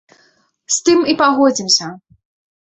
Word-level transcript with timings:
З 0.75 0.79
тым 0.89 1.03
і 1.13 1.15
пагодзімся. 1.19 1.91